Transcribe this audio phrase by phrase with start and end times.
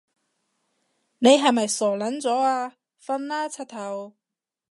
[1.19, 2.73] 你係咪傻撚咗啊？
[2.99, 4.13] 瞓啦柒頭